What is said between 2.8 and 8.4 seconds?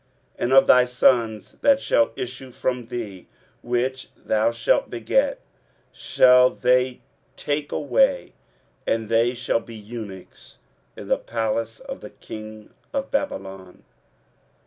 thee, which thou shalt beget, shall they take away;